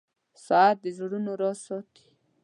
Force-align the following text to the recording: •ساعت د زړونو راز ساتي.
•ساعت 0.45 0.77
د 0.83 0.85
زړونو 0.97 1.31
راز 1.41 1.57
ساتي. 1.67 2.05